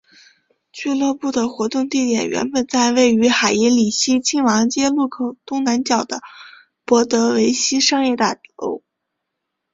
[0.71, 6.21] 俱乐部的活动地点原本在位于海因里希亲王街路口东南角的
[6.85, 8.81] 博德维希商业大楼。